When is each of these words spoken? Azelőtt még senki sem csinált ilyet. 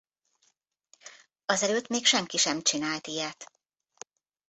Azelőtt 1.45 1.87
még 1.87 2.05
senki 2.05 2.37
sem 2.37 2.61
csinált 2.61 3.07
ilyet. 3.07 3.51